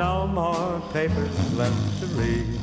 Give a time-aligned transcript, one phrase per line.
[0.00, 2.58] no more papers left to read.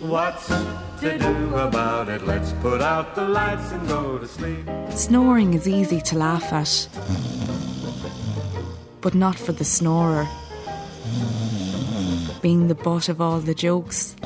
[0.00, 2.24] What's to do about it?
[2.26, 4.66] Let's put out the lights and go to sleep.
[4.88, 6.88] Snoring is easy to laugh at,
[9.02, 10.26] but not for the snorer.
[12.40, 14.16] Being the butt of all the jokes,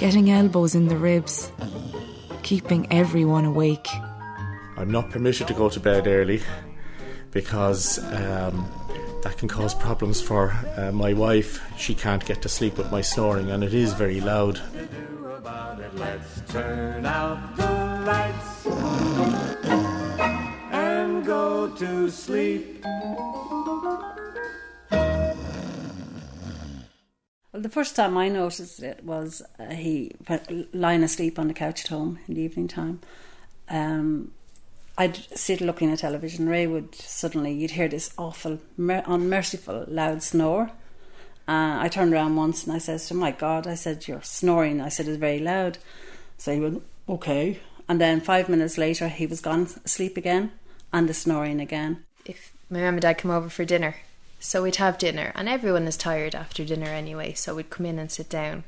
[0.00, 1.52] getting elbows in the ribs,
[2.42, 3.86] keeping everyone awake.
[4.76, 6.42] I'm not permitted to go to bed early
[7.30, 8.68] because um,
[9.24, 11.62] that can cause problems for uh, my wife.
[11.78, 14.60] She can't get to sleep with my snoring, and it is very loud.
[15.94, 18.66] Let's turn out the lights
[20.70, 22.84] and go to sleep.
[27.52, 30.12] Well, the first time I noticed it was uh, he
[30.74, 33.00] lying asleep on the couch at home in the evening time.
[33.70, 34.32] Um,
[34.96, 36.48] I'd sit looking at television.
[36.48, 40.70] Ray would suddenly, you'd hear this awful, mer- unmerciful, loud snore.
[41.46, 44.22] Uh, I turned around once and I said to him, My God, I said, You're
[44.22, 44.80] snoring.
[44.80, 45.78] I said, It's very loud.
[46.38, 47.58] So he went, Okay.
[47.88, 50.52] And then five minutes later, he was gone asleep again
[50.92, 52.04] and the snoring again.
[52.24, 53.96] If my mum and dad come over for dinner,
[54.40, 57.98] so we'd have dinner, and everyone is tired after dinner anyway, so we'd come in
[57.98, 58.64] and sit down.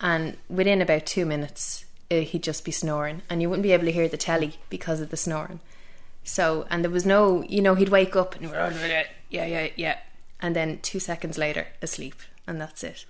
[0.00, 3.84] And within about two minutes, uh, he'd just be snoring, and you wouldn't be able
[3.84, 5.60] to hear the telly because of the snoring.
[6.22, 8.44] So, and there was no, you know, he'd wake up and
[9.30, 9.98] yeah, yeah, yeah,
[10.40, 12.16] and then two seconds later, asleep,
[12.46, 13.04] and that's it.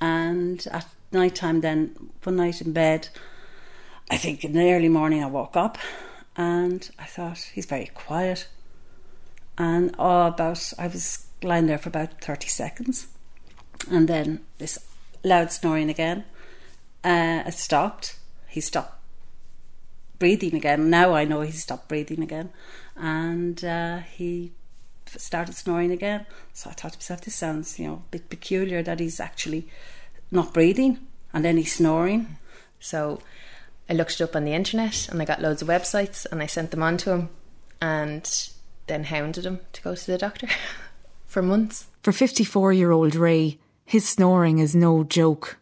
[0.00, 3.08] And at night time, then one night in bed,
[4.10, 5.78] I think in the early morning, I woke up
[6.36, 8.48] and I thought he's very quiet.
[9.56, 13.08] And oh, about I was lying there for about 30 seconds.
[13.90, 14.78] And then this
[15.24, 16.24] loud snoring again.
[17.04, 18.17] Uh, it stopped.
[18.58, 18.98] He stopped
[20.18, 20.90] breathing again.
[20.90, 22.50] Now I know he stopped breathing again.
[22.96, 24.50] And uh, he
[25.06, 26.26] started snoring again.
[26.52, 29.68] So I thought to myself, this sounds, you know, a bit peculiar that he's actually
[30.32, 32.36] not breathing and then he's snoring.
[32.80, 33.20] So
[33.88, 36.46] I looked it up on the internet and I got loads of websites and I
[36.46, 37.28] sent them on to him
[37.80, 38.50] and
[38.88, 40.48] then hounded him to go to the doctor.
[41.26, 41.86] for months.
[42.02, 45.58] For 54 year old Ray, his snoring is no joke.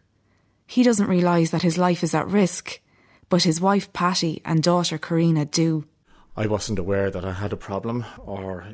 [0.67, 2.81] He doesn't realise that his life is at risk,
[3.29, 5.87] but his wife Patty and daughter Karina do.
[6.37, 8.67] I wasn't aware that I had a problem, or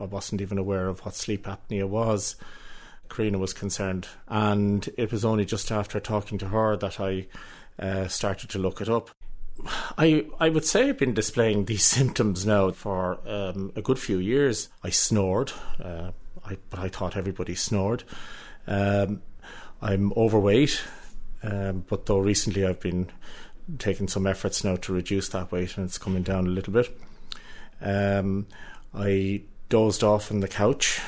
[0.00, 2.36] I wasn't even aware of what sleep apnea was.
[3.08, 7.26] Karina was concerned, and it was only just after talking to her that I
[7.78, 9.10] uh, started to look it up.
[9.96, 14.18] I I would say I've been displaying these symptoms now for um, a good few
[14.18, 14.68] years.
[14.84, 15.52] I snored.
[15.82, 16.12] Uh,
[16.44, 18.04] I, but I thought everybody snored.
[18.66, 19.22] Um,
[19.80, 20.82] I'm overweight,
[21.42, 23.10] um, but though recently I've been
[23.78, 26.98] taking some efforts now to reduce that weight and it's coming down a little bit.
[27.80, 28.46] Um,
[28.94, 31.00] I dozed off on the couch,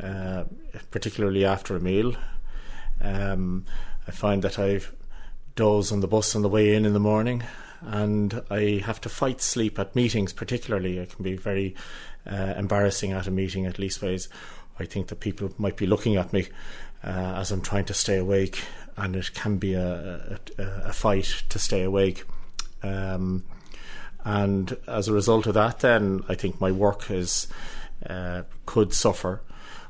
[0.00, 0.44] uh,
[0.90, 2.16] particularly after a meal.
[3.00, 3.64] Um,
[4.06, 4.80] I find that I
[5.54, 7.44] doze on the bus on the way in in the morning,
[7.80, 10.32] and I have to fight sleep at meetings.
[10.32, 11.76] Particularly, it can be very
[12.26, 14.28] uh, embarrassing at a meeting at Leastways
[14.80, 16.48] I think that people might be looking at me
[17.04, 18.62] uh, as I'm trying to stay awake,
[18.96, 22.24] and it can be a, a, a fight to stay awake.
[22.82, 23.44] Um,
[24.24, 27.46] and as a result of that, then I think my work is
[28.06, 29.40] uh, could suffer.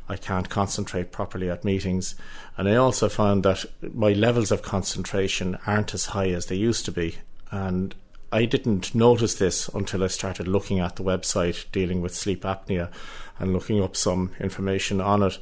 [0.08, 2.14] I can't concentrate properly at meetings,
[2.56, 6.86] and I also found that my levels of concentration aren't as high as they used
[6.86, 7.16] to be,
[7.50, 7.94] and
[8.30, 12.90] I didn't notice this until I started looking at the website dealing with sleep apnea
[13.38, 15.38] and looking up some information on it.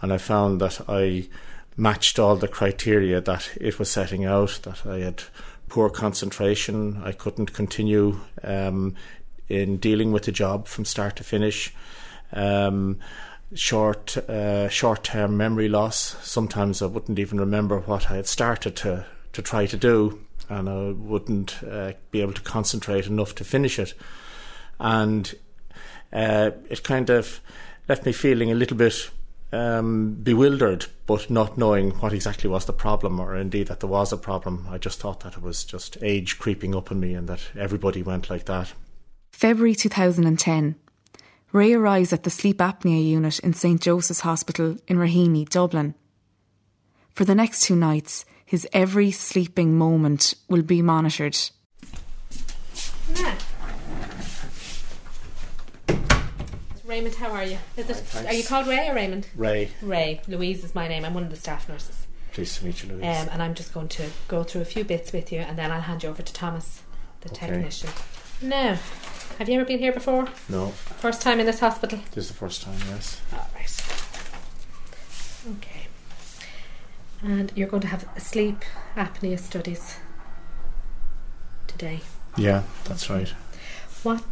[0.00, 1.28] And I found that I
[1.76, 5.22] matched all the criteria that it was setting out, that I had
[5.68, 8.94] poor concentration, I couldn't continue um,
[9.48, 11.74] in dealing with the job from start to finish.
[12.32, 12.98] Um,
[13.54, 16.16] short uh, short term memory loss.
[16.22, 20.68] Sometimes I wouldn't even remember what I had started to to try to do and
[20.68, 23.94] I wouldn't uh, be able to concentrate enough to finish it.
[24.80, 25.34] And
[26.12, 27.40] uh, it kind of
[27.88, 29.10] left me feeling a little bit
[29.52, 34.12] um, bewildered, but not knowing what exactly was the problem, or indeed that there was
[34.12, 34.66] a problem.
[34.70, 38.02] I just thought that it was just age creeping up on me and that everybody
[38.02, 38.72] went like that.
[39.32, 40.76] February 2010.
[41.52, 45.94] Ray arrives at the sleep apnea unit in St Joseph's Hospital in Raheny, Dublin.
[47.14, 51.38] For the next two nights, his every sleeping moment will be monitored.
[56.88, 57.58] Raymond, how are you?
[57.76, 58.24] Is it?
[58.26, 59.26] Are you called Ray or Raymond?
[59.36, 59.70] Ray.
[59.82, 60.22] Ray.
[60.26, 61.04] Louise is my name.
[61.04, 62.06] I'm one of the staff nurses.
[62.32, 63.04] Pleased to meet you, Louise.
[63.04, 65.70] Um, and I'm just going to go through a few bits with you, and then
[65.70, 66.80] I'll hand you over to Thomas,
[67.20, 67.48] the Okay.
[67.48, 67.90] technician.
[68.40, 68.78] Now,
[69.38, 70.28] have you ever been here before?
[70.48, 71.98] No, First time in this hospital?
[72.12, 73.20] this is the first time, yes.
[73.34, 73.82] All right.
[75.58, 75.86] Okay.
[77.22, 78.64] And you're going to have sleep
[78.96, 79.96] apnea studies
[81.66, 82.00] today.
[82.38, 83.28] Yeah, that's right.
[84.04, 84.22] What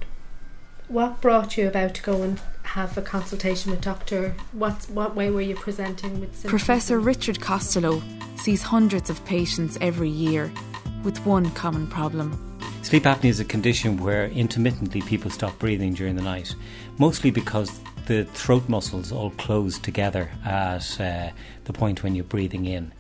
[0.89, 4.35] what brought you about to go and have a consultation with doctor?
[4.53, 6.51] What what way were you presenting with symptoms?
[6.51, 8.03] Professor Richard Costello
[8.37, 10.53] sees hundreds of patients every year
[11.03, 12.43] with one common problem.
[12.83, 16.55] Sleep apnea is a condition where intermittently people stop breathing during the night,
[16.99, 21.31] mostly because the throat muscles all close together at uh,
[21.65, 22.93] the point when you're breathing in.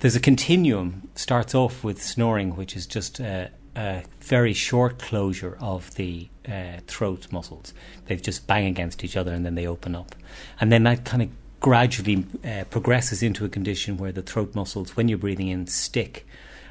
[0.00, 5.56] There's a continuum, starts off with snoring, which is just a, a very short closure
[5.60, 7.72] of the uh, throat muscles.
[8.06, 10.14] They just bang against each other and then they open up.
[10.60, 11.30] And then that kind of
[11.60, 16.26] gradually uh, progresses into a condition where the throat muscles, when you're breathing in, stick.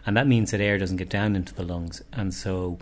[0.05, 2.03] And that means that air doesn't get down into the lungs.
[2.11, 2.77] And so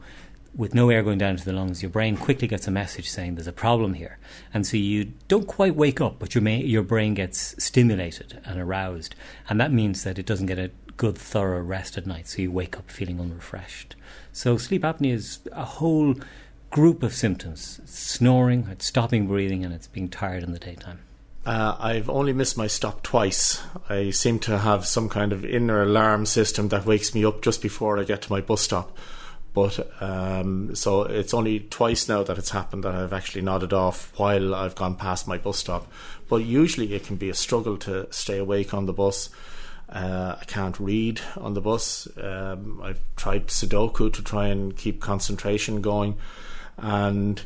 [0.55, 3.35] with no air going down into the lungs, your brain quickly gets a message saying
[3.35, 4.17] there's a problem here.
[4.53, 8.59] And so you don't quite wake up, but your, ma- your brain gets stimulated and
[8.59, 9.15] aroused.
[9.47, 12.27] And that means that it doesn't get a good, thorough rest at night.
[12.27, 13.95] So you wake up feeling unrefreshed.
[14.33, 16.15] So sleep apnea is a whole
[16.69, 20.99] group of symptoms it's snoring, it's stopping breathing, and it's being tired in the daytime.
[21.45, 23.63] Uh, I've only missed my stop twice.
[23.87, 27.61] I seem to have some kind of inner alarm system that wakes me up just
[27.61, 28.97] before I get to my bus stop.
[29.53, 34.11] But um, so it's only twice now that it's happened that I've actually nodded off
[34.19, 35.89] while I've gone past my bus stop.
[36.27, 39.29] But usually it can be a struggle to stay awake on the bus.
[39.91, 42.07] Uh, I can't read on the bus.
[42.21, 46.17] Um, I've tried Sudoku to try and keep concentration going,
[46.77, 47.41] and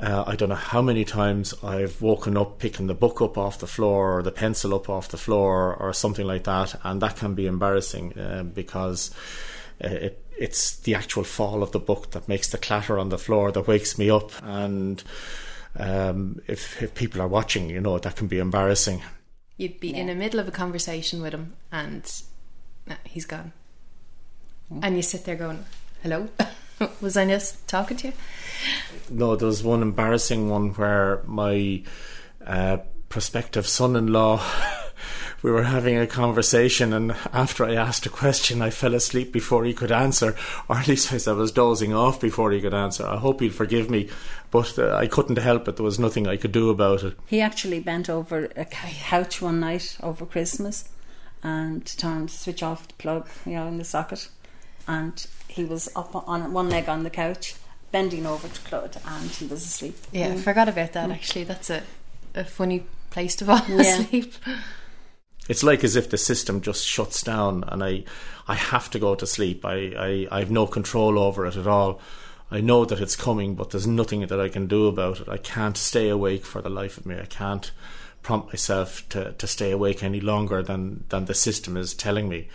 [0.00, 3.58] uh, I don't know how many times I've woken up picking the book up off
[3.58, 7.16] the floor or the pencil up off the floor or something like that, and that
[7.16, 9.10] can be embarrassing uh, because
[9.82, 13.18] uh, it it's the actual fall of the book that makes the clatter on the
[13.18, 14.32] floor that wakes me up.
[14.42, 15.04] And
[15.78, 19.02] um, if, if people are watching, you know, that can be embarrassing.
[19.60, 22.10] You'd be in the middle of a conversation with him and
[22.86, 23.52] nah, he's gone.
[24.80, 25.66] And you sit there going,
[26.02, 26.30] hello?
[27.02, 28.12] Was I just talking to you?
[29.10, 31.82] No, there was one embarrassing one where my
[32.46, 32.78] uh,
[33.10, 34.42] prospective son in law.
[35.42, 39.64] we were having a conversation, and after I asked a question, I fell asleep before
[39.64, 40.34] he could answer,
[40.68, 43.06] or at least I was dozing off before he could answer.
[43.06, 44.08] I hope he'll forgive me,
[44.50, 45.76] but uh, I couldn't help it.
[45.76, 47.14] There was nothing I could do about it.
[47.26, 50.84] He actually bent over a couch one night over Christmas
[51.42, 54.28] and turned to switch off the plug, you know, in the socket,
[54.86, 57.54] and he was up on one leg on the couch,
[57.92, 59.96] bending over to Claude, and he was asleep.
[60.12, 60.40] Yeah, I Mm.
[60.40, 61.44] forgot about that actually.
[61.44, 61.82] That's a,
[62.34, 64.00] a funny place to fall Yeah.
[64.00, 64.34] asleep.
[65.50, 68.04] It's like as if the system just shuts down, and I,
[68.46, 69.64] I have to go to sleep.
[69.64, 72.00] I, I, I have no control over it at all.
[72.52, 75.28] I know that it's coming, but there's nothing that I can do about it.
[75.28, 77.18] I can't stay awake for the life of me.
[77.18, 77.68] I can't
[78.22, 82.48] prompt myself to, to stay awake any longer than, than the system is telling me.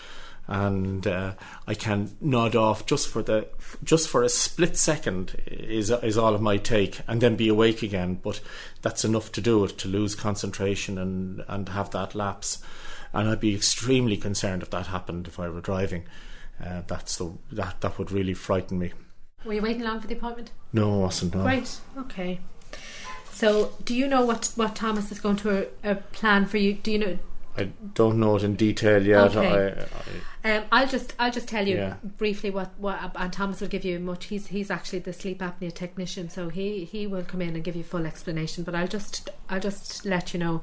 [0.47, 1.33] And uh,
[1.67, 3.49] I can nod off just for the
[3.83, 7.81] just for a split second is is all it might take, and then be awake
[7.83, 8.19] again.
[8.23, 8.39] But
[8.83, 12.63] that's enough to do it to lose concentration and and have that lapse.
[13.15, 16.03] And I'd be extremely concerned if that happened if I were driving.
[16.63, 18.93] Uh, that's the that that would really frighten me.
[19.45, 20.51] Were you waiting long for the appointment?
[20.73, 21.35] No, I wasn't.
[21.35, 21.43] No.
[21.43, 21.79] Right.
[21.97, 22.39] Okay.
[23.31, 26.73] So, do you know what what Thomas is going to uh, plan for you?
[26.73, 27.19] Do you know?
[27.57, 29.35] I don't know it in detail yet.
[29.35, 29.47] Okay.
[29.47, 31.95] I, I, Um, I'll just I'll just tell you Yeah.
[32.17, 34.25] briefly what, what and Thomas will give you much.
[34.25, 37.75] He's he's actually the sleep apnea technician, so he he will come in and give
[37.75, 38.63] you full explanation.
[38.63, 40.61] But I'll just I'll just let you know.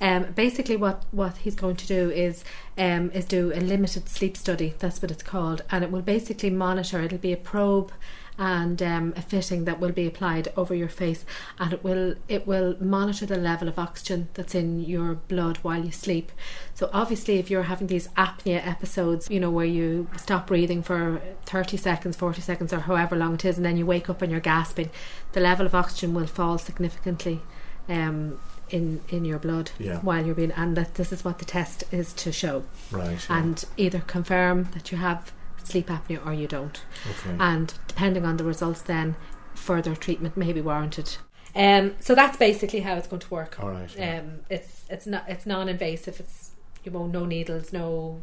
[0.00, 2.44] Um, basically, what what he's going to do is
[2.78, 4.74] um is do a limited sleep study.
[4.78, 7.00] That's what it's called, and it will basically monitor.
[7.00, 7.92] It'll be a probe
[8.38, 11.24] and um, a fitting that will be applied over your face,
[11.58, 15.84] and it will it will monitor the level of oxygen that's in your blood while
[15.84, 16.30] you sleep.
[16.74, 21.20] So obviously, if you're having these apnea episodes, you know where you stop breathing for
[21.44, 24.30] thirty seconds, forty seconds, or however long it is, and then you wake up and
[24.30, 24.90] you're gasping,
[25.32, 27.40] the level of oxygen will fall significantly.
[27.88, 28.38] Um,
[28.70, 29.98] in, in your blood Yeah.
[30.00, 33.18] while you're being and that this is what the test is to show right.
[33.28, 33.38] yeah.
[33.38, 35.32] and either confirm that you have
[35.68, 37.36] sleep apnea or you don't okay.
[37.38, 39.14] and depending on the results then
[39.54, 41.16] further treatment may be warranted
[41.54, 43.92] um, so that's basically how it's going to work All right.
[43.96, 44.18] Yeah.
[44.20, 46.50] um, it's it's not it's non-invasive it's
[46.84, 48.22] you won't no needles no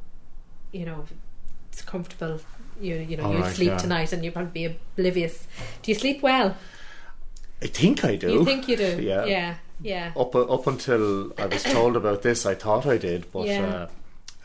[0.72, 1.06] you know
[1.70, 2.40] it's comfortable
[2.80, 3.78] you you know All you right, sleep yeah.
[3.78, 5.48] tonight and you'll probably be oblivious
[5.82, 6.56] do you sleep well
[7.62, 8.32] I think I do.
[8.32, 9.26] you think you do Yeah.
[9.26, 13.48] yeah yeah Up up until I was told about this, I thought I did, but
[13.48, 13.66] Yeah.
[13.66, 13.88] uh,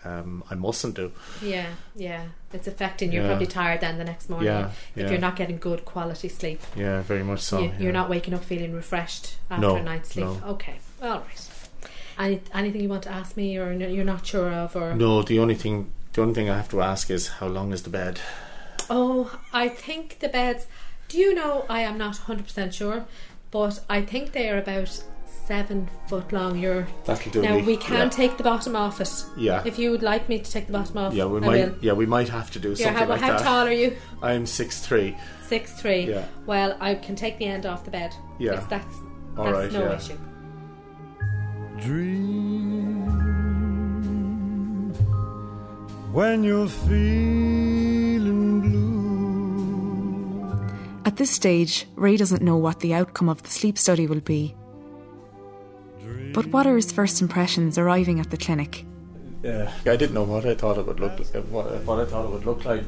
[0.05, 1.13] um, I mustn't do.
[1.43, 3.29] yeah yeah it's affecting you're Yeah.
[3.31, 5.11] probably tired then the next morning Yeah, if yeah.
[5.11, 7.61] you're not getting good quality sleep Yeah, very much so.
[7.61, 10.27] you, you're not waking up feeling refreshed after No, a night's sleep.
[10.27, 10.41] no.
[10.55, 11.49] Okay, all right.
[12.19, 15.39] any, anything you want to ask me, or you're not sure of, or No, the
[15.39, 18.21] only thing the only thing I have to ask is how long is the bed?
[18.89, 20.67] Oh, I think the beds.
[21.09, 21.65] Do you know?
[21.69, 23.05] I am not hundred percent sure,
[23.53, 26.59] but I think they are about seven foot long.
[26.59, 27.63] You're That'll do now me.
[27.63, 28.09] we can yeah.
[28.09, 29.13] take the bottom off it.
[29.37, 29.63] Yeah.
[29.65, 31.65] If you would like me to take the bottom off, Yeah, we I might.
[31.71, 31.75] will.
[31.81, 33.41] Yeah, we might have to do Yeah, something how, like how that.
[33.41, 33.97] How tall are you?
[34.23, 35.17] I'm six three.
[35.47, 36.09] Six three.
[36.11, 36.27] Yeah.
[36.47, 38.15] Well, I can take the end off the bed.
[38.39, 38.55] Yeah.
[38.59, 38.95] If that's
[39.37, 39.97] All that's right, no yeah.
[39.97, 40.19] issue.
[41.81, 43.11] Dream
[46.13, 48.91] when you're feeling blue.
[51.05, 54.55] At this stage, Ray doesn't know what the outcome of the sleep study will be.
[56.33, 58.85] But what are his first impressions arriving at the clinic?
[59.43, 62.27] Yeah, I didn't know what I thought it would look like, what, what I thought
[62.27, 62.85] it would look like.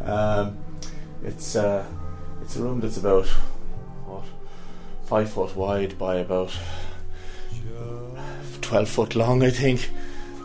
[0.00, 0.56] Um,
[1.24, 1.84] it's uh,
[2.40, 3.26] it's a room that's about
[4.06, 4.24] what
[5.04, 6.56] five foot wide by about
[8.60, 9.90] twelve foot long, I think.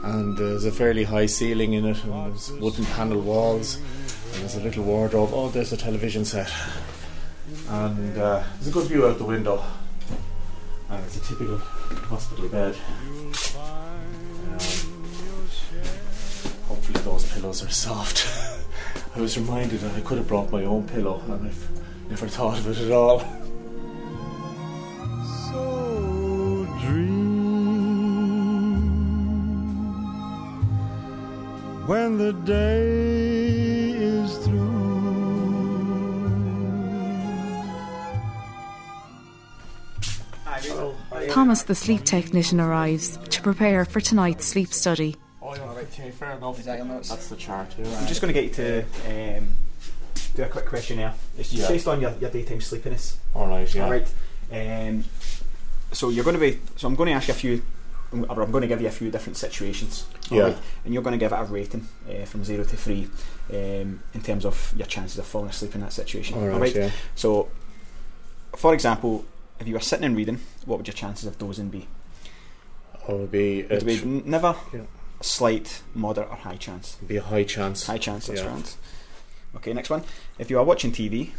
[0.04, 3.76] And there's a fairly high ceiling in it, and there's wooden panel walls,
[4.34, 5.30] and there's a little wardrobe.
[5.34, 6.52] Oh, there's a television set,
[7.70, 9.64] and uh, there's a good view out the window.
[10.90, 11.62] And it's a typical
[11.96, 12.76] hospital bed.
[13.58, 13.78] Um,
[16.68, 18.28] Hopefully those pillows are soft.
[19.16, 21.70] I was reminded that I could have brought my own pillow and I've
[22.10, 23.20] never thought of it at all.
[25.50, 27.18] So dream
[31.88, 32.87] when the day
[41.58, 45.16] Thomas, the sleep technician, arrives to prepare for tonight's sleep study.
[45.42, 46.60] Oh yeah, right, okay, fair enough.
[46.60, 47.10] Is that your notes?
[47.10, 47.86] That's the chart here.
[47.86, 49.50] I'm just going to get you to um,
[50.36, 51.16] do a quick questionnaire.
[51.38, 51.68] It's Yeah.
[51.68, 53.18] based on your, your daytime sleepiness.
[53.36, 53.86] Alright, yeah.
[53.86, 54.08] All right.
[54.52, 55.06] Um,
[55.92, 56.60] so you're going to be.
[56.76, 57.62] So I'm going to ask you a few.
[58.12, 60.06] Or I'm going to give you a few different situations.
[60.30, 60.44] Yeah.
[60.44, 60.58] right?
[60.86, 63.10] And you're going to give it a rating uh, from zero to three
[63.52, 66.38] um, in terms of your chances of falling asleep in that situation.
[66.38, 66.76] Alright, all right.
[66.76, 66.92] yeah.
[67.16, 67.50] So,
[68.56, 69.26] for example,
[69.60, 71.88] if you were sitting and reading, what would your chances of dozing be?
[73.08, 74.82] Oh, it would be, it be it'd n- never, Yeah.
[75.22, 76.98] slight, moderate, or high chance?
[77.08, 77.86] be a high chance.
[77.88, 78.28] High chance.
[78.28, 78.48] That's Yeah.
[78.48, 78.76] grand.
[79.56, 80.04] Okay, next one.
[80.38, 81.34] If you are watching TV,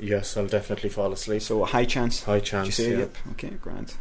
[0.00, 1.42] Yes, I'll definitely fall asleep.
[1.42, 2.22] so a high chance.
[2.22, 2.98] High Did chance, you say yeah.
[2.98, 3.16] yep?
[3.32, 3.94] Okay, grand.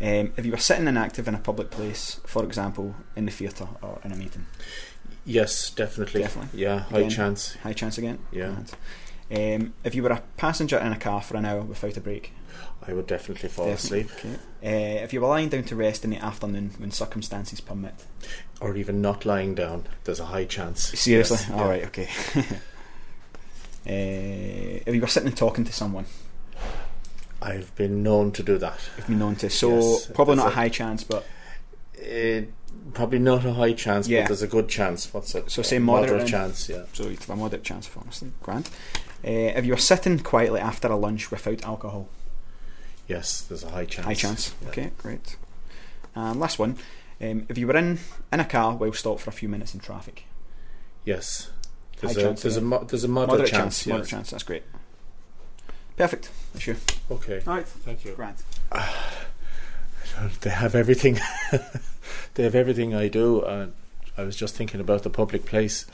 [0.00, 3.68] Um, if you were sitting inactive in a public place, for example, in the theatre
[3.82, 4.46] or in a meeting,
[5.26, 6.22] Yes, definitely.
[6.22, 6.60] Definitely.
[6.60, 7.10] Yeah, high Again.
[7.10, 7.54] chance.
[7.62, 8.18] high chance again.
[8.32, 8.46] Yeah.
[8.48, 8.72] Grand.
[9.34, 12.32] Um, if you were a passenger in a car for an hour without a break,
[12.86, 14.00] I would definitely fall Definitely.
[14.12, 14.18] asleep.
[14.62, 14.98] Okay.
[15.00, 17.94] Uh, if you were lying down to rest in the afternoon when circumstances permit,
[18.60, 20.98] Or even not lying down, there's a high chance.
[20.98, 21.68] seriously, Yes, all yeah.
[21.68, 22.08] right, okay.
[23.86, 26.06] uh, if you were sitting and talking to someone,
[27.42, 28.78] I've been known to do that.
[28.98, 31.24] I've been known to, so Yes, probably not a high chance, but
[31.94, 32.52] It,
[32.94, 34.22] probably not a high chance, Yeah.
[34.22, 35.12] but there's a good chance.
[35.14, 35.50] What's it?
[35.50, 36.26] So say moderate then?
[36.26, 36.82] chance, yeah.
[36.92, 38.32] so you'd have a moderate chance falling asleep.
[38.42, 38.68] Grand.
[39.24, 42.08] Uh, if you were sitting quietly after a lunch without alcohol,
[43.06, 44.06] Yes, there's a high chance.
[44.06, 44.54] High chance.
[44.62, 44.68] Yeah.
[44.68, 45.36] Okay, great.
[46.14, 46.76] And last one.
[47.20, 47.98] Um, if you were in
[48.32, 50.24] in a car while stopped for a few minutes in traffic,
[51.04, 51.50] Yes.
[52.00, 53.78] There's High a chance, there's a mo- there's a moderate, moderate chance.
[53.78, 54.30] chance, moderate chance.
[54.30, 54.62] That's great.
[55.96, 56.30] Perfect.
[56.54, 56.76] That's you.
[57.10, 57.42] Okay.
[57.46, 57.66] All right.
[57.66, 58.12] Thank you.
[58.14, 58.36] Grand.
[60.42, 61.18] They have everything.
[62.34, 63.40] they have everything I do.
[63.40, 63.68] Uh,
[64.18, 65.86] I was just thinking about the public place.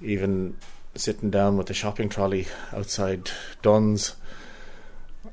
[0.00, 0.56] Even
[0.94, 3.30] sitting down with the shopping trolley outside
[3.62, 4.16] Dunnes,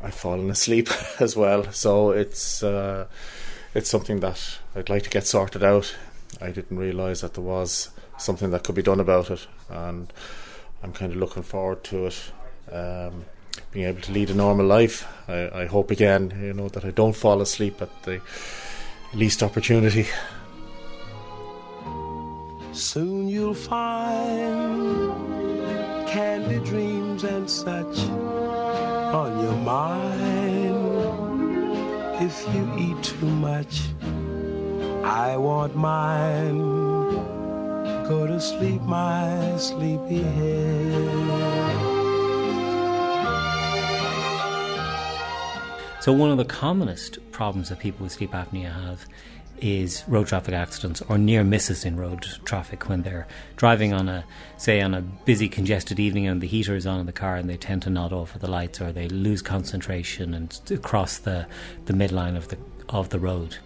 [0.01, 1.71] I've fallen asleep as well.
[1.71, 3.07] So it's uh,
[3.73, 5.95] it's something that I'd like to get sorted out.
[6.41, 10.11] I didn't realise that there was something that could be done about it, and
[10.83, 12.31] I'm kind of looking forward to it.
[12.71, 13.25] Um,
[13.71, 15.07] being able to lead a normal life.
[15.27, 18.21] I, I hope again, you know, that I don't fall asleep at the
[19.13, 20.07] least opportunity.
[22.71, 25.36] Soon you'll find
[26.17, 27.99] candy dreams and such
[29.21, 30.73] on your mind.
[32.19, 33.81] If you eat too much,
[35.03, 36.57] I want mine.
[38.09, 41.77] Go to sleep, my sleepy head.
[46.01, 49.05] So, one of the commonest problems that people with sleep apnea have
[49.59, 54.23] is road traffic accidents or near misses in road traffic when they're driving on a,
[54.57, 57.49] say, on a busy, congested evening and the heater is on in the car and
[57.49, 61.47] they tend to nod off at the lights or they lose concentration and cross the,
[61.85, 62.57] the midline of the,
[62.89, 63.57] of the road.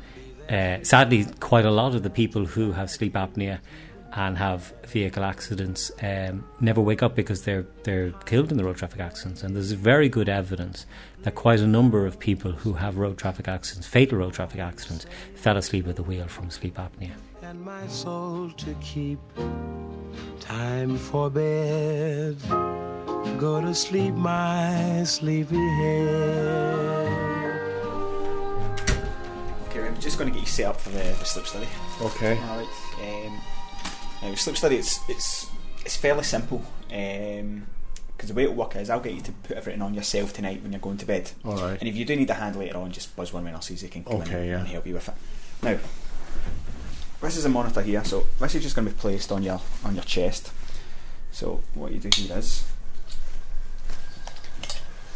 [0.50, 3.60] Uh, sadly, quite a lot of the people who have sleep apnea
[4.14, 8.78] and have vehicle accidents um, never wake up because they're they're killed in the road
[8.78, 9.44] traffic accidents.
[9.44, 10.86] And there's very good evidence
[11.24, 15.06] that quite a number of people who have road traffic accidents, fatal road traffic accidents,
[15.36, 17.12] fell asleep at the wheel from sleep apnea.
[17.42, 19.20] And my soul to keep
[20.40, 22.38] time for bed.
[23.40, 27.22] Go to sleep, my sleepy head.
[29.70, 31.68] Okay, I'm just going to get you set up for the, the sleep study.
[32.02, 32.38] Okay.
[32.38, 33.26] All right.
[33.26, 33.42] Um,
[34.22, 35.48] now, sleep study, it's it's
[35.86, 36.64] it's fairly simple.
[36.92, 37.66] Um,
[38.16, 40.62] because the way it'll work is I'll get you to put everything on yourself tonight
[40.62, 41.32] when you're going to bed.
[41.44, 41.80] All right.
[41.80, 43.74] And if you do need a hand later on, just buzz one of us so
[43.74, 44.60] you can come Okay, in yeah.
[44.60, 45.16] and help you with it.
[45.64, 45.78] Now,
[47.20, 49.60] this is a monitor here, so this is just going to be placed on your
[49.84, 50.52] on your chest.
[51.32, 52.64] So what you do here is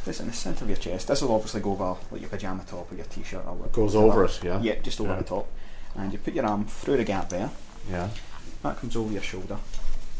[0.05, 1.07] this in the centre of your chest.
[1.07, 3.71] This will obviously go over like your pajama top or your t-shirt or what.
[3.71, 4.23] Goes whatever.
[4.23, 4.59] over it, yeah?
[4.61, 5.17] Yeah, just over Yeah.
[5.17, 5.47] the top,
[5.95, 7.49] and you put your arm through the gap there.
[7.89, 8.09] Yeah.
[8.65, 9.57] That comes over your shoulder,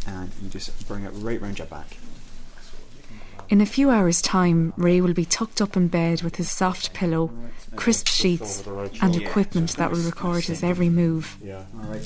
[0.06, 1.98] and you just bring it right round your back.
[3.50, 6.94] In a few hours' time, Ray will be tucked up in bed with his soft
[6.94, 7.32] pillow,
[7.76, 11.38] crisp sheets, over the right and equipment that will record his every move.
[11.44, 11.64] Yeah.
[11.76, 12.06] All right.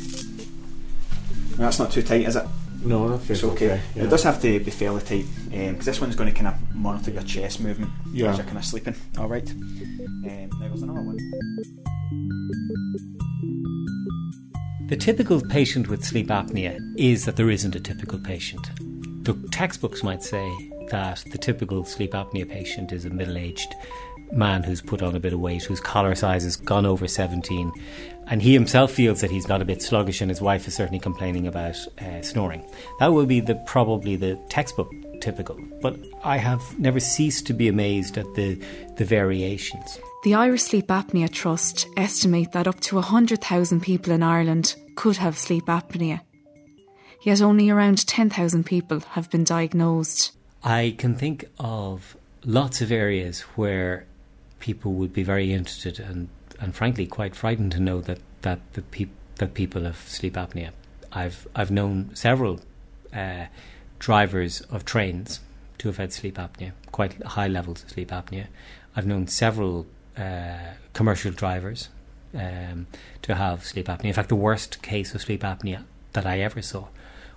[1.58, 2.46] That's not too tight, is it?
[2.86, 3.72] No, that feels It's okay.
[3.74, 3.82] okay.
[3.96, 4.04] yeah.
[4.04, 7.12] It does have to be fairly tight because this one's going to kind of monitor
[7.12, 8.30] your chest movement Yeah.
[8.32, 8.96] as you're kind of sleeping.
[9.18, 9.50] All right.
[9.52, 11.18] Um, now there's another one.
[14.90, 18.72] The typical patient with sleep apnea is that there isn't a typical patient.
[19.24, 20.52] The textbooks might say
[20.90, 23.76] that the typical sleep apnea patient is a middle aged
[24.32, 27.72] man who's put on a bit of weight, whose collar size has gone over 17,
[28.26, 31.00] and he himself feels that he's got a bit sluggish, and his wife is certainly
[31.00, 32.68] complaining about uh, snoring.
[33.00, 34.92] That will be the probably the textbook
[35.22, 35.60] typical.
[35.84, 38.56] But I have never ceased to be amazed at the,
[38.98, 40.00] the variations.
[40.22, 45.38] The Irish Sleep Apnea Trust estimate that up to 100,000 people in Ireland could have
[45.38, 46.20] sleep apnea.
[47.22, 50.34] Yet only around 10,000 people have been diagnosed.
[50.62, 54.06] I can think of lots of areas where
[54.60, 56.28] people would be very interested and,
[56.60, 60.72] and frankly quite frightened to know that, that the peop- that people have sleep apnea.
[61.14, 62.60] I've I've known several
[63.14, 63.46] uh,
[64.00, 65.40] drivers of trains
[65.78, 68.48] to have had sleep apnea, quite high levels of sleep apnea.
[68.98, 69.88] I've known several
[70.20, 71.90] uh, commercial drivers
[72.34, 72.88] um,
[73.22, 74.06] to have sleep apnea.
[74.06, 76.88] In fact, the worst case of sleep apnea that I ever saw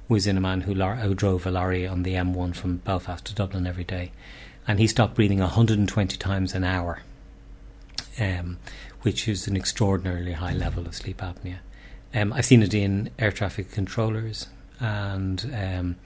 [0.09, 3.35] was in a man who, who drove a lorry on the M1 from Belfast to
[3.35, 4.13] Dublin every day,
[4.67, 7.01] and he stopped breathing 120 times an hour,
[8.21, 8.59] um,
[9.03, 11.59] which is an extraordinarily high level of sleep apnea.
[12.15, 14.49] Um, I've seen it in air traffic controllers
[14.81, 15.97] and um,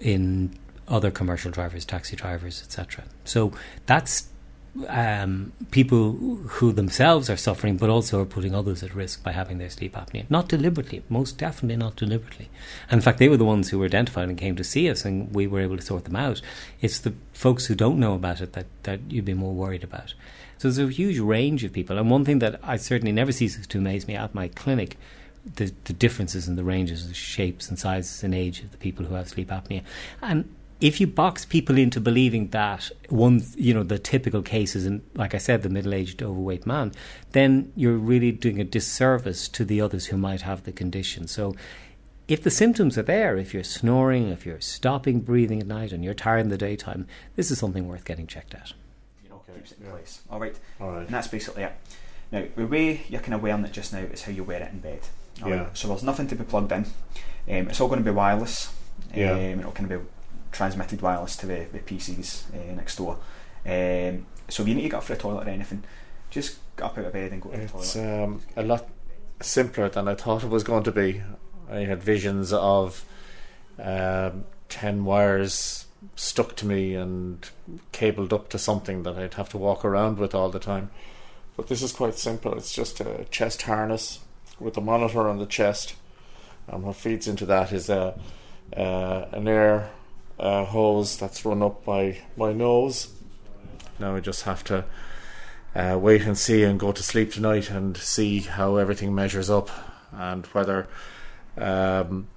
[0.00, 3.04] in other commercial drivers, taxi drivers, etc.
[3.24, 3.52] So
[3.86, 4.28] that's
[4.88, 9.58] um, people who themselves are suffering, but also are putting others at risk by having
[9.58, 10.24] their sleep apnea.
[10.30, 12.48] Not deliberately, most definitely not deliberately.
[12.90, 15.04] And in fact, they were the ones who were identified and came to see us,
[15.04, 16.40] and we were able to sort them out.
[16.80, 20.14] It's the folks who don't know about it that, that you'd be more worried about.
[20.58, 21.98] So there's a huge range of people.
[21.98, 24.96] And one thing that I certainly never ceases to amaze me at my clinic
[25.56, 29.06] the, the differences in the ranges, the shapes and sizes and age of the people
[29.06, 29.82] who have sleep apnea.
[30.20, 35.02] And if you box people into believing that one, you know, the typical cases, and
[35.14, 36.92] like I said, the middle-aged overweight man,
[37.32, 41.26] then you're really doing a disservice to the others who might have the condition.
[41.26, 41.54] So,
[42.28, 46.04] if the symptoms are there, if you're snoring, if you're stopping breathing at night, and
[46.04, 48.74] you're tired in the daytime, this is something worth getting checked out.
[49.24, 50.20] You know, keeps it in place.
[50.30, 50.54] All right.
[50.80, 51.06] All right.
[51.06, 51.72] And that's basically it.
[52.30, 54.70] Now, the way you're kind of wearing it just now is how you wear it
[54.72, 55.00] in bed.
[55.42, 55.56] All Yeah.
[55.56, 55.76] right?
[55.76, 56.84] So there's nothing to be plugged in.
[56.84, 58.74] Um, it's all going to be wireless.
[59.14, 59.32] Yeah.
[59.32, 60.06] Um, it'll kind of be
[60.58, 63.18] transmitted wireless to the, the PCs uh, next door.
[63.64, 65.84] Um, so if you need to get up for a toilet or anything,
[66.30, 68.24] just get up out of bed and go to the It's toilet.
[68.24, 68.88] um, a lot
[69.40, 71.22] simpler than I thought it was going to be.
[71.70, 73.04] I had visions of
[73.78, 77.48] um, 10 wires stuck to me and
[77.92, 80.90] cabled up to something that I'd have to walk around with all the time.
[81.56, 82.54] But this is quite simple.
[82.56, 84.20] It's just a chest harness
[84.58, 85.94] with a monitor on the chest.
[86.66, 88.18] And what feeds into that is a,
[88.76, 89.90] uh, an air
[90.38, 93.12] uh, hose that's run up by my nose.
[93.98, 94.84] Now I just have to
[95.74, 99.70] uh, wait and see and go to sleep tonight and see how everything measures up
[100.12, 100.88] and whether
[101.56, 102.28] um,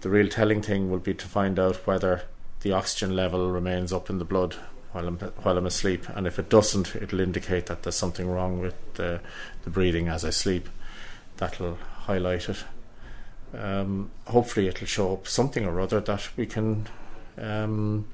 [0.00, 2.22] the real telling thing will be to find out whether
[2.60, 4.54] the oxygen level remains up in the blood
[4.92, 6.08] while I'm while I'm asleep.
[6.08, 9.20] And if it doesn't it'll indicate that there's something wrong with the,
[9.64, 10.68] the breathing as I sleep.
[11.36, 12.64] That'll highlight it.
[13.56, 16.88] Um, hopefully it'll show up something or other that we can
[17.40, 18.06] um,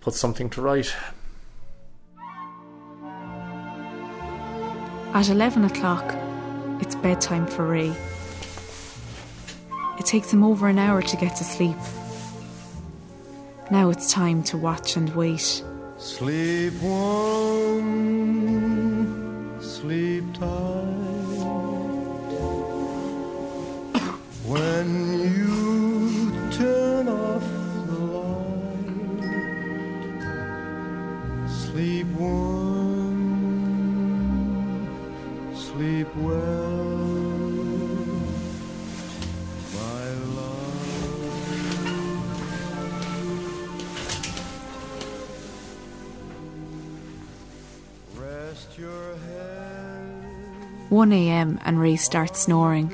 [0.00, 0.92] put something to right
[5.12, 6.14] At 11 o'clock,
[6.80, 7.92] it's bedtime for Ray.
[9.98, 11.76] It takes him over an hour to get to sleep.
[13.72, 15.64] Now it's time to watch and wait.
[15.98, 17.80] Sleep warm,
[19.60, 20.46] sleep tight.
[24.46, 25.09] When
[36.16, 36.50] sleep well,
[50.90, 52.92] 1am and Ray starts snoring.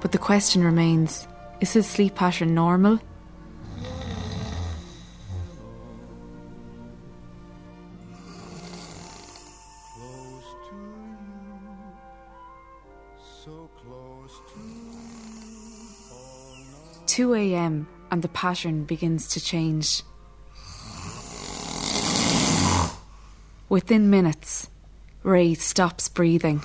[0.00, 1.26] But the question remains
[1.60, 3.00] is his sleep pattern normal?
[17.16, 20.02] 2 a.m., and the pattern begins to change.
[23.70, 24.68] Within minutes,
[25.22, 26.60] Ray stops breathing.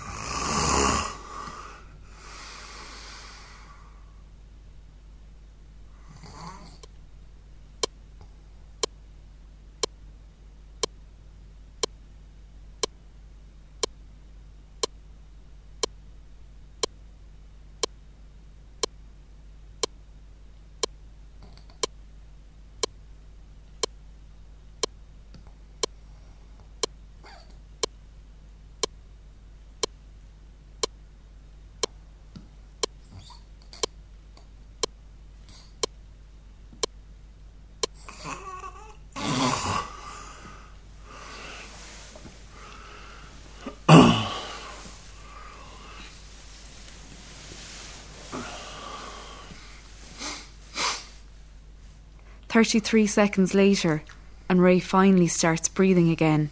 [52.62, 54.04] Thirty-three seconds later,
[54.48, 56.52] and Ray finally starts breathing again.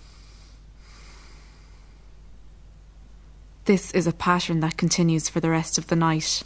[3.65, 6.41] This is a pattern that continues for the rest of the night.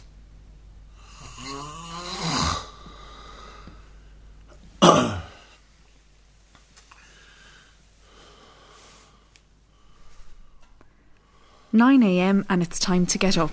[11.72, 12.44] Nine a.m.
[12.50, 13.50] and it's time to get up.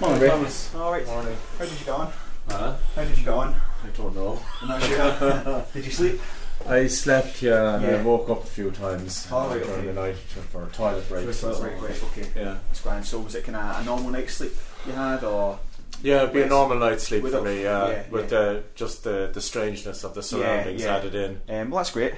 [0.00, 0.30] Morning, Ray.
[0.74, 1.06] All right.
[1.06, 1.36] Morning.
[1.56, 2.12] How did you go on?
[2.48, 2.74] Huh?
[2.96, 3.54] How did you go on?
[3.84, 4.40] I don't know.
[4.62, 5.64] I'm not sure.
[5.74, 6.20] did you sleep?
[6.68, 7.90] I slept, yeah, and Yeah.
[7.96, 9.86] I woke up a few times Oh, uh, right, during okay.
[9.86, 11.24] the night to- for toilet breaks.
[11.26, 11.82] and so right, on.
[11.84, 12.26] right, okay.
[12.36, 13.06] Yeah, That's grand.
[13.06, 14.52] So was it kind of a normal night's sleep
[14.86, 15.58] you had, or
[16.02, 16.50] yeah, it'd be a Yes.
[16.50, 17.64] normal night's sleep for a- me.
[17.66, 18.38] Uh, yeah, with yeah.
[18.38, 20.96] The, just the the strangeness of the surroundings yeah.
[20.96, 21.40] added in.
[21.48, 22.12] um, well, that's great.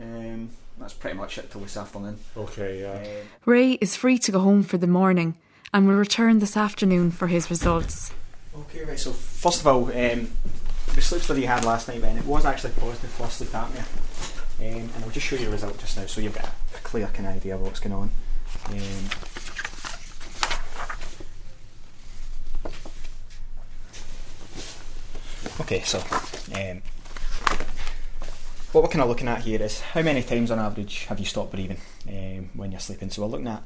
[0.00, 2.18] Um, that's pretty much it till this afternoon.
[2.36, 2.98] Okay, yeah.
[3.20, 5.36] Um, Ray is free to go home for the morning
[5.72, 8.12] and will return this afternoon for his results.
[8.58, 8.98] Okay, right.
[8.98, 10.32] So first of all, um,
[10.94, 13.84] the sleep study you had last night, Ben, it was actually positive for sleep apnea,
[14.60, 17.06] um, and I'll just show you the result just now, so you've got a clear
[17.08, 18.10] kind of idea of what's going on.
[18.70, 19.10] Um,
[25.60, 26.82] okay, so um,
[28.72, 31.26] what we're kind of looking at here is how many times on average have you
[31.26, 31.78] stopped breathing
[32.08, 33.10] um, when you're sleeping?
[33.10, 33.62] So we're looking at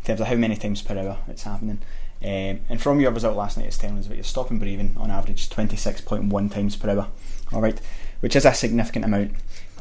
[0.00, 1.80] in terms of how many times per hour it's happening.
[2.24, 5.10] Um, and from your result last night, it's telling us that you're stopping breathing on
[5.10, 7.08] average 26.1 times per hour.
[7.52, 7.78] All right,
[8.20, 9.32] which is a significant amount.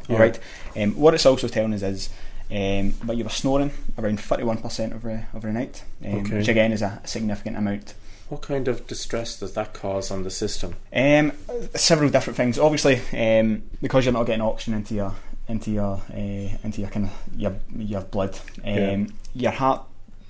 [0.09, 0.19] All Yeah.
[0.21, 0.39] right.
[0.75, 2.09] Um, what it's also telling us is
[2.51, 6.37] um, that you were snoring around 31% over over the night, um, Okay.
[6.39, 7.93] which again is a significant amount.
[8.27, 10.75] What kind of distress does that cause on the system?
[10.93, 11.31] Um,
[11.75, 12.59] several different things.
[12.59, 15.15] Obviously, um, because you're not getting oxygen into your
[15.47, 19.05] into your uh, into your kind of your your blood, um, Yeah.
[19.33, 19.83] your heart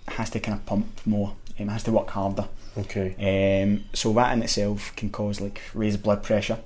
[0.10, 1.34] has to kind of pump more.
[1.60, 2.48] Um, has to work harder.
[2.78, 3.62] Okay.
[3.64, 6.58] Um, so that in itself can cause like raised blood pressure,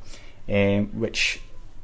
[0.49, 1.41] um, which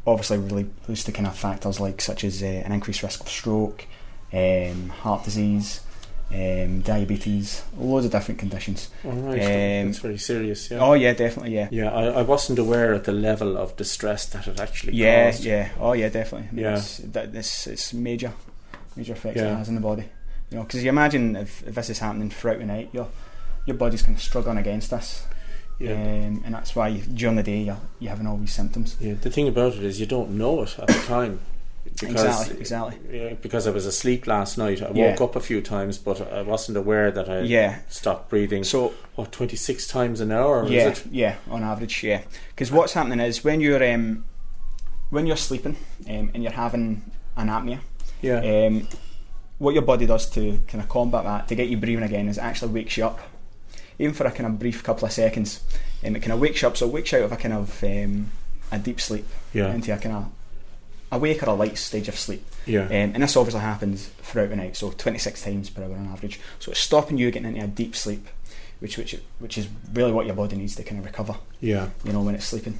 [0.07, 3.27] obviously really leads to kind of factors like such as uh, an increased risk of
[3.29, 3.85] stroke,
[4.31, 5.81] um, heart disease,
[6.33, 8.89] um, diabetes, loads of different conditions.
[9.03, 9.39] All right.
[9.41, 10.71] Um, That's very serious.
[10.71, 10.79] Yeah.
[10.79, 11.67] Oh yeah, definitely, yeah.
[11.71, 15.43] Yeah, I, I wasn't aware of the level of distress that it actually Yeah, caused.
[15.43, 16.61] yeah, oh yeah, definitely.
[16.61, 16.77] Yeah.
[16.77, 18.31] it's, that, this it's major,
[18.95, 19.53] major effects Yeah.
[19.53, 20.05] it has on the body.
[20.53, 23.07] You know, because you imagine if, if this is happening throughout the night, your
[23.65, 25.25] your body's kind of struggling against this,
[25.79, 25.93] Yeah.
[25.93, 28.95] um, and that's why you, during the day you're you having all these symptoms.
[28.99, 31.39] Yeah, the thing about it is you don't know it at the time.
[31.99, 32.97] Because, Exactly, exactly.
[33.19, 34.81] Yeah, because I was asleep last night.
[34.81, 35.09] I Yeah.
[35.11, 37.79] woke up a few times, but I wasn't aware that I Yeah.
[37.89, 38.63] stopped breathing.
[38.63, 40.65] So what, 26 times an hour?
[40.67, 41.05] yeah, Is it?
[41.11, 42.21] yeah, on average, yeah.
[42.49, 44.23] Because what's happening is when you're um,
[45.09, 45.75] when you're sleeping
[46.09, 47.01] um, and you're having
[47.35, 47.79] an apnea,
[48.21, 48.39] Yeah.
[48.39, 48.87] um,
[49.63, 52.37] what your body does to kind of combat that to get you breathing again is
[52.37, 53.19] it actually wakes you up.
[53.99, 55.61] even for a kind of brief couple of seconds,
[56.05, 56.75] um, it kind of wakes you up.
[56.77, 58.31] So it wakes you out of a kind of um,
[58.71, 59.73] a deep sleep Yeah.
[59.73, 60.25] into a kind of
[61.11, 62.43] awake or a light stage of sleep.
[62.65, 62.85] Yeah.
[62.85, 66.39] Um, and this obviously happens throughout the night, so 26 times per hour on average.
[66.59, 68.27] So it's stopping you getting into a deep sleep,
[68.79, 71.35] which which which is really what your body needs to kind of recover.
[71.61, 71.89] yeah.
[72.03, 72.79] You know when it's sleeping,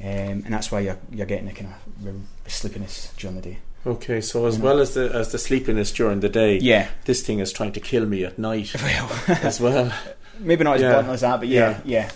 [0.00, 1.72] um, and that's why you're you're getting the kind
[2.04, 3.58] of sleepiness during the day.
[3.88, 4.64] Okay, so as You know.
[4.68, 7.80] well as the as the sleepiness during the day, Yeah, this thing is trying to
[7.80, 8.74] kill me at night
[9.28, 9.90] as well.
[10.38, 10.92] maybe not as Yeah.
[10.92, 12.10] blunt as that, but yeah, yeah,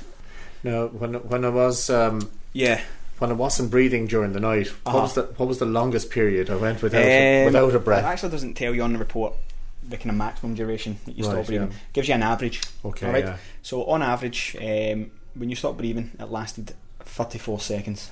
[0.65, 2.81] No, when when I was um, yeah.
[3.19, 4.93] when I wasn't breathing during the night, Uh-huh.
[4.99, 7.85] what was the what was the longest period I went without Um, without a It
[7.85, 8.05] breath?
[8.05, 9.35] actually doesn't tell you on the report
[9.89, 11.69] the kind of maximum duration that you Right, stop breathing.
[11.73, 11.77] yeah.
[11.93, 12.61] Gives you an average.
[12.85, 13.25] Okay, Alright.
[13.25, 13.37] yeah.
[13.63, 18.11] So on average, um, when you stop breathing, it lasted 34 seconds.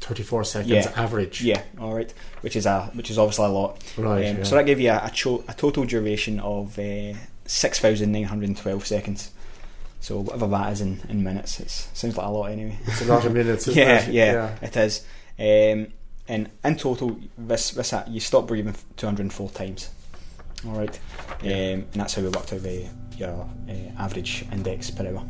[0.00, 0.92] Thirty four seconds Yeah.
[0.96, 1.42] average.
[1.42, 3.82] Yeah, all right, which is a which is obviously a lot.
[3.96, 4.28] Right.
[4.28, 4.42] Um, yeah.
[4.44, 7.14] So that gave you a, a, cho- a total duration of uh,
[7.46, 9.32] six thousand nine hundred and twelve seconds.
[10.00, 12.78] So whatever that is in, in minutes, it sounds like a lot anyway.
[12.86, 13.66] it's a lot of minutes.
[13.66, 14.12] Isn't yeah, it?
[14.12, 15.04] yeah, it is.
[15.38, 15.92] Um,
[16.28, 19.90] and in total, this this uh, you stop breathing two hundred and four times.
[20.64, 20.98] All right,
[21.42, 21.52] Yeah.
[21.52, 25.24] um, and that's how we worked out the your uh, average index per hour.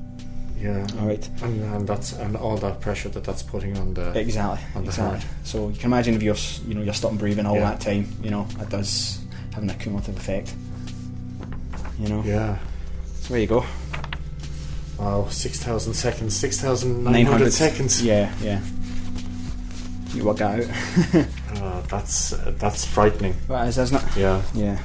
[0.61, 0.87] Yeah.
[1.01, 1.29] All right.
[1.43, 4.59] And, and that's and all that pressure that that's putting on the Exactly.
[4.75, 5.19] on the exactly.
[5.21, 5.31] heart.
[5.45, 7.71] So you can imagine if you're you know you're stopping breathing all Yeah.
[7.71, 9.21] that time, you know, it does
[9.55, 10.55] have an cumulative effect.
[11.99, 12.23] You know.
[12.25, 12.59] yeah.
[13.21, 13.65] So there you go.
[14.99, 18.03] Wow, six thousand seconds, six thousand nine hundred seconds.
[18.03, 18.61] Yeah, yeah.
[20.15, 20.65] You work out.
[21.57, 23.35] Oh, that's uh, that's frightening.
[23.49, 24.17] that is, isn't it?
[24.17, 24.43] Yeah.
[24.55, 24.79] Yeah.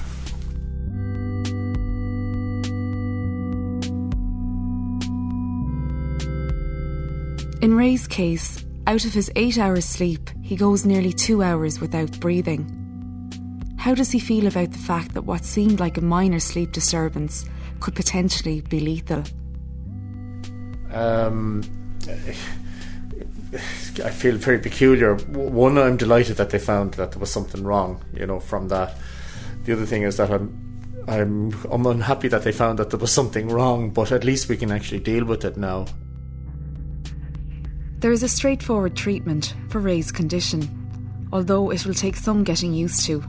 [7.64, 12.20] In Ray's case, out of his eight hours sleep, he goes nearly two hours without
[12.20, 12.68] breathing.
[13.78, 17.46] How does he feel about the fact that what seemed like a minor sleep disturbance
[17.80, 19.24] could potentially be lethal?
[20.92, 21.64] Um,
[24.04, 25.16] I feel very peculiar.
[25.16, 28.98] One, I'm delighted that they found that there was something wrong, you know, from that.
[29.64, 33.14] The other thing is that I'm, I'm, I'm unhappy that they found that there was
[33.14, 35.86] something wrong, but at least we can actually deal with it now.
[38.04, 43.06] There is a straightforward treatment for Ray's condition, although it will take some getting used
[43.06, 43.24] to.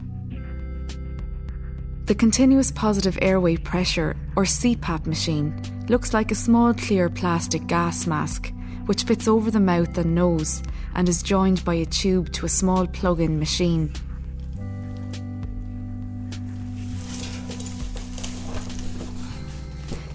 [2.07, 8.05] The continuous positive airway pressure, or CPAP machine, looks like a small clear plastic gas
[8.05, 8.51] mask
[8.85, 10.61] which fits over the mouth and nose
[10.93, 13.93] and is joined by a tube to a small plug in machine.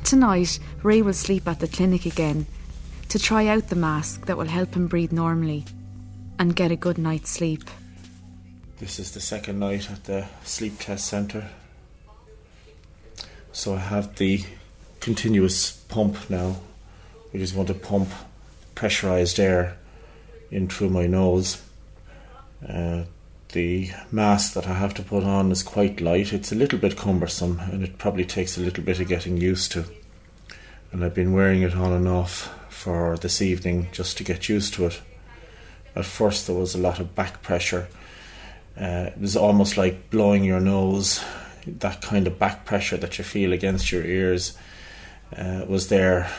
[0.04, 2.46] Tonight, Ray will sleep at the clinic again
[3.10, 5.64] to try out the mask that will help him breathe normally
[6.38, 7.64] and get a good night's sleep.
[8.78, 11.50] This is the second night at the sleep test centre.
[13.52, 14.44] So I have the
[15.00, 16.60] continuous pump now,
[17.30, 18.08] which just want to pump
[18.76, 19.76] pressurized air
[20.52, 21.60] in through my nose.
[22.66, 23.02] Uh,
[23.52, 26.32] the mask that I have to put on is quite light.
[26.32, 29.72] It's a little bit cumbersome and it probably takes a little bit of getting used
[29.72, 29.84] to.
[30.92, 34.72] And I've been wearing it on and off for this evening just to get used
[34.72, 35.02] to it.
[35.94, 37.88] At first, there was a lot of back pressure.
[38.74, 41.22] Uh, it was almost like blowing your nose.
[41.66, 44.56] That kind of back pressure that you feel against your ears
[45.36, 46.30] uh, was there.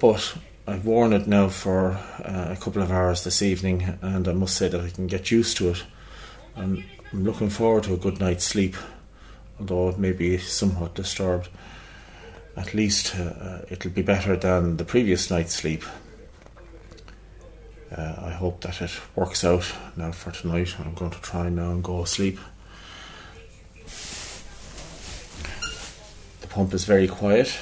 [0.00, 4.32] But I've worn it now for uh, a couple of hours this evening, and I
[4.32, 5.84] must say that I can get used to it.
[6.56, 8.74] I'm, I'm looking forward to a good night's sleep,
[9.60, 11.48] although it may be somewhat disturbed.
[12.56, 15.84] At least uh, uh, it'll be better than the previous night's sleep.
[17.94, 20.74] Uh, I hope that it works out now for tonight.
[20.80, 22.38] I'm going to try now and go asleep.
[26.40, 27.56] The pump is very quiet.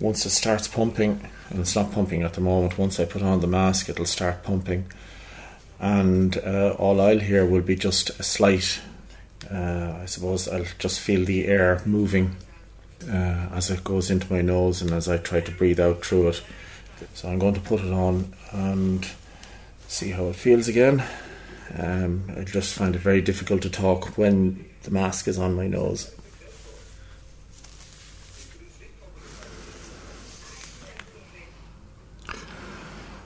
[0.00, 3.40] Once it starts pumping, and it's not pumping at the moment, once I put on
[3.40, 4.86] the mask, it'll start pumping.
[5.78, 8.80] And uh, all I'll hear will be just a slight,
[9.50, 12.36] uh, I suppose I'll just feel the air moving
[13.08, 16.28] uh, as it goes into my nose and as I try to breathe out through
[16.28, 16.42] it.
[17.14, 19.06] So I'm going to put it on and
[19.88, 21.02] see how it feels again.
[21.78, 25.66] Um, I just find it very difficult to talk when the mask is on my
[25.66, 26.14] nose.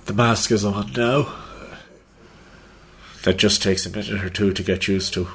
[0.06, 1.34] The mask is on now.
[3.24, 5.28] That just takes a minute or two to get used to.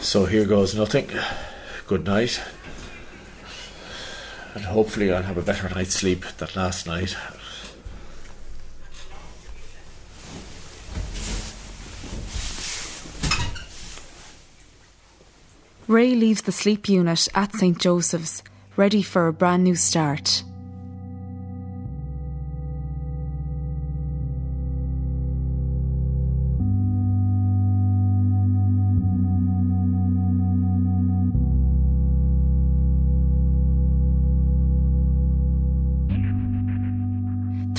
[0.00, 1.10] So here goes nothing.
[1.86, 2.40] Good night.
[4.54, 7.16] And hopefully I'll have a better night's sleep than last night.
[15.86, 17.78] Ray leaves the sleep unit at St.
[17.78, 18.42] Joseph's,
[18.76, 20.42] ready for a brand new start.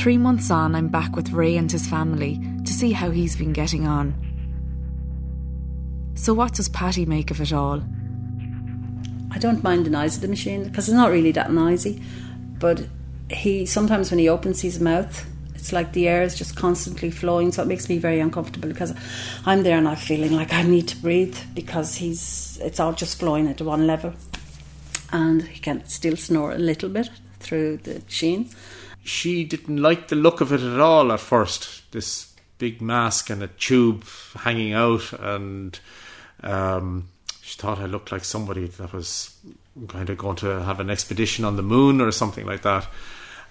[0.09, 3.53] Three months on, I'm back with Ray and his family to see how he's been
[3.53, 4.15] getting on.
[6.15, 7.83] So, what does Patty make of it all?
[9.29, 12.01] I don't mind the noise of the machine because it's not really that noisy.
[12.57, 12.87] But
[13.29, 17.51] he sometimes when he opens his mouth, it's like the air is just constantly flowing,
[17.51, 18.95] so it makes me very uncomfortable because
[19.45, 23.19] I'm there and I'm feeling like I need to breathe because he's it's all just
[23.19, 24.13] flowing at one level,
[25.11, 28.49] and he can still snore a little bit through the machine
[29.03, 31.91] she didn't like the look of it at all at first.
[31.91, 35.79] This big mask and a tube hanging out, and
[36.43, 37.09] um,
[37.41, 39.35] she thought I looked like somebody that was
[39.87, 42.87] kind of going to have an expedition on the moon or something like that.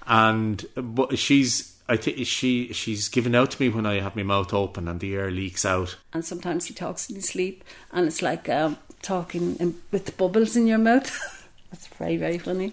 [0.06, 4.22] And but she's I think she she's given out to me when I have my
[4.22, 5.96] mouth open and the air leaks out.
[6.12, 10.54] And sometimes he talks in his sleep, and it's like um, talking in, with bubbles
[10.54, 11.10] in your mouth.
[11.70, 12.72] That's very very funny.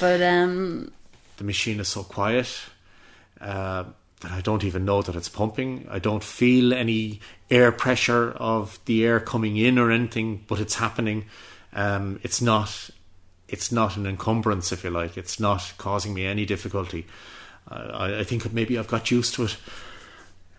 [0.00, 0.92] But um,
[1.38, 2.60] the machine is so quiet
[3.40, 3.84] uh,
[4.20, 5.86] that I don't even know that it's pumping.
[5.90, 7.20] I don't feel any
[7.50, 11.24] air pressure of the air coming in or anything, but it's happening.
[11.72, 12.90] Um, it's not.
[13.48, 15.16] It's not an encumbrance, if you like.
[15.16, 17.06] It's not causing me any difficulty.
[17.70, 19.56] I, I think maybe I've got used to it.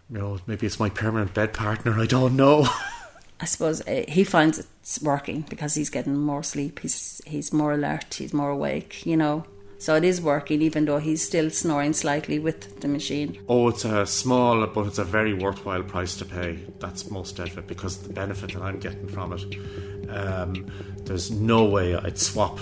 [0.09, 1.99] You know, maybe it's my permanent bed partner.
[1.99, 2.67] I don't know.
[3.39, 6.79] I suppose uh, he finds it's working because he's getting more sleep.
[6.79, 8.15] He's he's more alert.
[8.15, 9.05] He's more awake.
[9.05, 9.45] You know,
[9.79, 13.39] so it is working, even though he's still snoring slightly with the machine.
[13.47, 16.59] Oh, it's a small, but it's a very worthwhile price to pay.
[16.79, 20.09] That's most definite because the benefit that I'm getting from it.
[20.09, 20.67] Um,
[21.05, 22.59] there's no way I'd swap.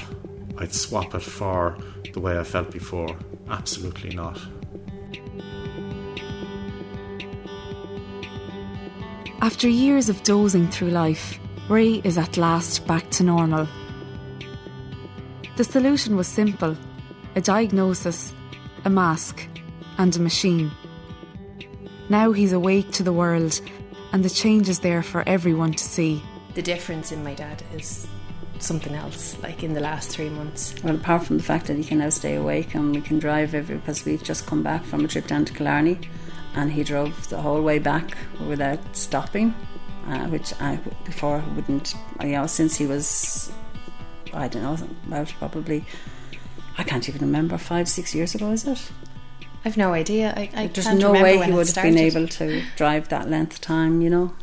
[0.60, 1.80] I'd swap it for
[2.14, 3.18] the way I felt before.
[3.50, 4.40] Absolutely not.
[9.42, 13.68] After years of dozing through life, Ray is at last back to normal.
[15.56, 16.78] The solution was simple
[17.38, 18.34] a diagnosis,
[18.84, 19.48] a mask,
[20.00, 20.72] and a machine.
[22.10, 23.62] Now he's awake to the world,
[24.12, 26.24] and the change is there for everyone to see.
[26.56, 28.08] The difference in my dad is
[28.58, 30.74] something else, like in the last three months.
[30.84, 33.54] Well, apart from the fact that he can now stay awake and we can drive
[33.54, 36.00] every because we've just come back from a trip down to Killarney
[36.56, 39.54] and he drove the whole way back without stopping,
[40.08, 43.52] uh, which I before wouldn't, you know, since he was,
[44.34, 45.86] I don't know, about probably
[46.78, 48.92] I can't even remember five, six years ago, is it?
[49.66, 50.34] I've no idea.
[50.36, 53.62] I, I There's no way he would have been able to drive that length of
[53.62, 54.34] time, you know.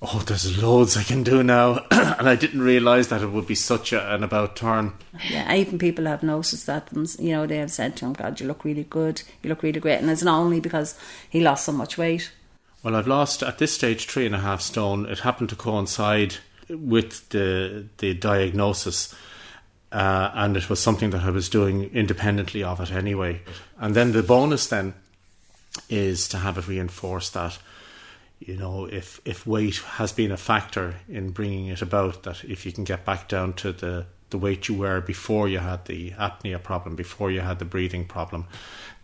[0.00, 3.56] Oh, there's loads I can do now, and I didn't realise that it would be
[3.56, 4.92] such a, an about turn.
[5.28, 8.46] Yeah, even people have noticed that, you know they have said to him, "God, you
[8.46, 9.22] look really good.
[9.42, 10.96] You look really great," and it's not only because
[11.28, 12.30] he lost so much weight.
[12.84, 15.04] Well, I've lost at this stage three and a half stone.
[15.06, 16.36] It happened to coincide
[16.68, 19.16] with the the diagnosis
[19.92, 23.40] uh, and it was something that I was doing independently of it anyway.
[23.78, 24.94] And then the bonus then
[25.88, 27.58] is to have it reinforced that
[28.40, 32.64] you know if if weight has been a factor in bringing it about that if
[32.64, 36.10] you can get back down to the the weight you were before you had the
[36.12, 38.46] apnea problem before you had the breathing problem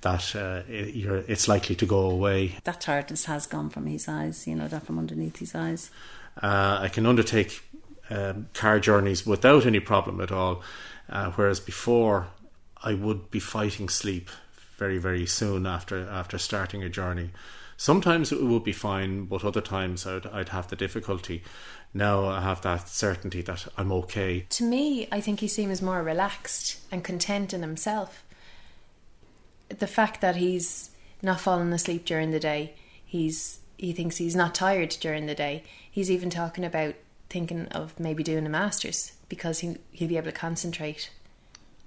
[0.03, 4.47] that uh, it, it's likely to go away that tiredness has gone from his eyes
[4.47, 5.91] you know that from underneath his eyes
[6.43, 7.63] uh, I can undertake
[8.11, 10.63] um, car journeys without any problem at all.
[11.09, 12.29] Uh, whereas before,
[12.83, 14.31] I would be fighting sleep
[14.77, 17.31] very, very soon after after starting a journey.
[17.77, 21.43] Sometimes it would be fine, but other times I'd, I'd have the difficulty.
[21.93, 24.47] Now I have that certainty that I'm okay.
[24.51, 28.25] To me, I think he seems more relaxed and content in himself.
[29.69, 30.91] The fact that he's
[31.23, 35.65] not falling asleep during the day, he's he thinks he's not tired during the day.
[35.91, 36.95] He's even talking about
[37.31, 41.11] thinking of maybe doing a master's because he he'll be able to concentrate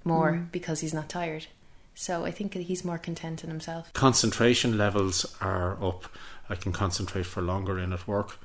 [0.04, 0.52] more mm.
[0.52, 1.46] because he's not tired.
[1.94, 3.92] So I think he's more content in himself.
[3.92, 6.04] Concentration levels are up.
[6.48, 8.38] I can concentrate for longer in at work.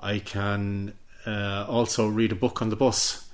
[0.00, 0.94] I can
[1.26, 3.28] uh, also read a book on the bus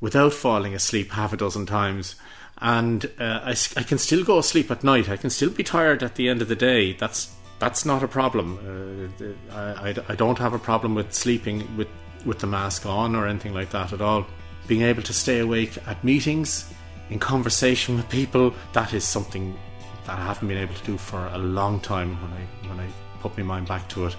[0.00, 2.16] without falling asleep half a dozen times.
[2.58, 5.08] And uh, I, I can still go asleep at night.
[5.08, 6.94] I can still be tired at the end of the day.
[6.94, 9.10] That's that's not a problem.
[9.20, 11.88] Uh, I, I, I don't have a problem with sleeping with
[12.24, 14.26] with the mask on or anything like that at all.
[14.66, 16.72] Being able to stay awake at meetings,
[17.10, 19.58] in conversation with people, that is something
[20.06, 22.88] that I haven't been able to do for a long time when I when I
[23.20, 24.16] put my mind back to it.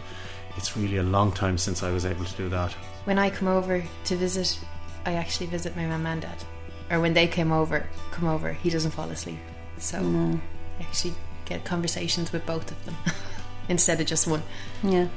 [0.58, 2.74] It's really a long time since I was able to do that.
[3.06, 4.60] When I come over to visit
[5.06, 6.44] I actually visit my mum and dad,
[6.90, 9.40] or when they came over, come over, he doesn't fall asleep.
[9.78, 12.96] So I actually get conversations with both of them
[13.70, 14.44] instead of just one.
[14.84, 15.08] Yeah.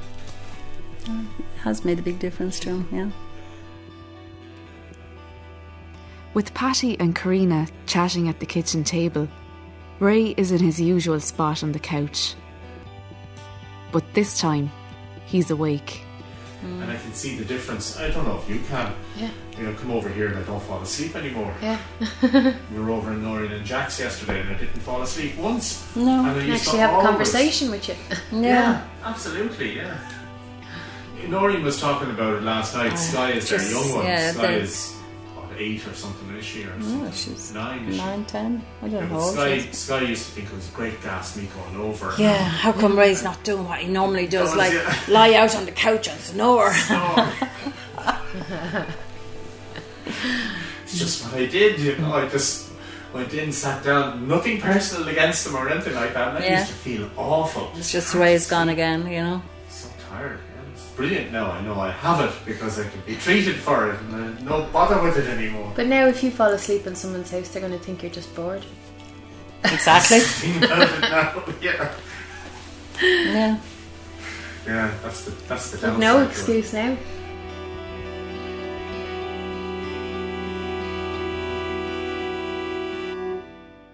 [1.07, 3.09] Uh, It has made a big difference to him, yeah.
[6.33, 9.27] With Patty and Karina chatting at the kitchen table,
[9.99, 12.35] Ray is in his usual spot on the couch.
[13.91, 14.69] But this time,
[15.25, 16.01] he's awake.
[16.61, 17.97] And I can see the difference.
[17.99, 18.91] I don't know if you can.
[19.15, 19.29] Yeah.
[19.57, 21.53] You know, come over here and I don't fall asleep anymore.
[21.61, 21.77] Yeah.
[22.73, 25.85] We were over in Noreen and Jack's yesterday and I didn't fall asleep once.
[25.95, 26.19] No.
[26.25, 27.95] And I And used actually have a conversation with you.
[28.31, 29.95] Yeah, absolutely, yeah.
[31.27, 32.91] Noreen was talking about it last night.
[32.93, 34.05] Ah, Sky is their young one.
[34.05, 34.93] yeah, is
[35.33, 36.63] what, eight or something, is she?
[36.65, 37.95] Or Oh, she's nine.
[37.97, 38.63] Nine, ten.
[38.83, 38.99] I don't know.
[39.01, 39.59] but how old Sky.
[39.71, 42.13] Sky used to think it was a great gas me going over.
[42.17, 44.99] Yeah, how come Ray's not doing what he normally does, like yeah.
[45.07, 46.73] lie out on the couch and snore?
[46.89, 47.31] No.
[50.85, 52.13] it's just what I did, you know.
[52.13, 52.71] I just
[53.13, 54.27] went in, sat down.
[54.27, 56.35] Nothing personal against them or anything like that.
[56.35, 56.59] And I Yeah.
[56.59, 57.71] used to feel awful.
[57.77, 59.41] It's just the way Ray's gone again, you know.
[59.69, 60.39] So tired.
[60.95, 61.01] Yeah.
[61.01, 61.51] It's brilliant now.
[61.51, 64.67] I know I have it because I can be treated for it and I no
[64.71, 65.71] bother with it anymore.
[65.75, 68.33] But now, if you fall asleep in someone's house, they're going to think you're just
[68.35, 68.65] bored.
[69.63, 70.19] Exactly.
[70.19, 71.43] Think about it now.
[71.61, 71.95] Yeah.
[73.01, 73.59] yeah.
[74.65, 76.97] Yeah, that's the that's the no excuse now.